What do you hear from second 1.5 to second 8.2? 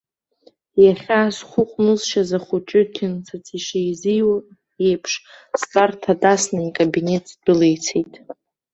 ҟәнызшьаз ахәыҷы қьынцыц ишизыруа еиԥш, стәарҭа дасны икабинет сдәылицеит!